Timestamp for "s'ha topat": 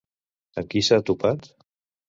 0.87-1.49